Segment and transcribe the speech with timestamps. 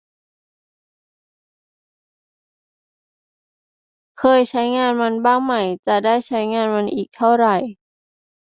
[4.19, 5.53] เคยใช้งานมันบ้างไหม
[5.87, 7.47] จะได้ใช้งานมันอีกเท่าไร